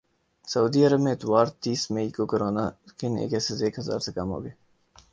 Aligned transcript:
سعودی 0.47 0.81
عرب 0.85 0.99
میں 0.99 1.11
اتوار 1.13 1.45
تیس 1.61 1.81
مئی 1.91 2.09
کو 2.15 2.23
کورونا 2.31 2.65
کے 2.97 3.07
نئے 3.09 3.27
کیسز 3.31 3.63
ایک 3.63 3.79
ہزار 3.79 3.99
سے 4.05 4.11
کم 4.11 4.27
ہوگئے 4.31 4.51